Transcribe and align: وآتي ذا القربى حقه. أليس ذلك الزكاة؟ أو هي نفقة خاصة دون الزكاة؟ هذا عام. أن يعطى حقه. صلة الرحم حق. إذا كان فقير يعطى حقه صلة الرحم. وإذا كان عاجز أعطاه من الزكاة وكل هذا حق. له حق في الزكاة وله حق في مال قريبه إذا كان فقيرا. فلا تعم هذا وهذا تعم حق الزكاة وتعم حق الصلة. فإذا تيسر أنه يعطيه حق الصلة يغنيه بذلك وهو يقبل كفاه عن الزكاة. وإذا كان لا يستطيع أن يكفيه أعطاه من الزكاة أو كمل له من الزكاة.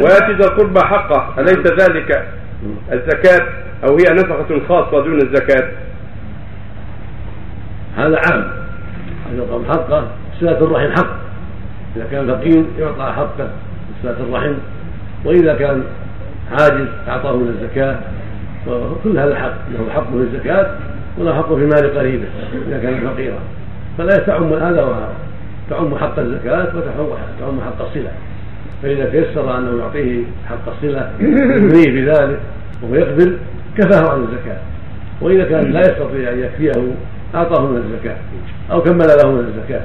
وآتي 0.00 0.32
ذا 0.32 0.44
القربى 0.44 0.80
حقه. 0.80 1.40
أليس 1.40 1.58
ذلك 1.58 2.28
الزكاة؟ 2.92 3.46
أو 3.88 3.96
هي 3.96 4.14
نفقة 4.14 4.60
خاصة 4.68 5.04
دون 5.04 5.22
الزكاة؟ 5.22 5.70
هذا 7.96 8.20
عام. 8.26 8.52
أن 9.30 9.38
يعطى 9.38 9.64
حقه. 9.68 10.08
صلة 10.40 10.58
الرحم 10.58 10.90
حق. 10.90 11.10
إذا 11.96 12.06
كان 12.10 12.26
فقير 12.26 12.64
يعطى 12.78 13.12
حقه 13.12 13.50
صلة 14.02 14.16
الرحم. 14.20 14.54
وإذا 15.24 15.54
كان 15.54 15.84
عاجز 16.50 16.88
أعطاه 17.08 17.36
من 17.36 17.48
الزكاة 17.48 17.98
وكل 18.66 19.18
هذا 19.18 19.36
حق. 19.36 19.54
له 19.70 19.90
حق 19.94 20.10
في 20.10 20.16
الزكاة 20.16 20.70
وله 21.18 21.34
حق 21.34 21.54
في 21.54 21.66
مال 21.66 21.98
قريبه 21.98 22.26
إذا 22.68 22.78
كان 22.78 23.10
فقيرا. 23.14 23.38
فلا 23.98 24.16
تعم 24.16 24.52
هذا 24.52 24.82
وهذا 24.82 25.14
تعم 25.70 25.98
حق 25.98 26.18
الزكاة 26.18 26.76
وتعم 26.76 27.60
حق 27.60 27.86
الصلة. 27.86 28.12
فإذا 28.82 29.10
تيسر 29.10 29.58
أنه 29.58 29.78
يعطيه 29.78 30.24
حق 30.48 30.68
الصلة 30.68 31.10
يغنيه 31.20 31.92
بذلك 31.92 32.40
وهو 32.82 32.94
يقبل 32.94 33.38
كفاه 33.78 34.10
عن 34.10 34.20
الزكاة. 34.22 34.58
وإذا 35.20 35.44
كان 35.44 35.72
لا 35.72 35.80
يستطيع 35.80 36.32
أن 36.32 36.38
يكفيه 36.38 36.72
أعطاه 37.34 37.66
من 37.66 37.76
الزكاة 37.76 38.16
أو 38.72 38.82
كمل 38.82 39.06
له 39.22 39.32
من 39.32 39.38
الزكاة. 39.38 39.82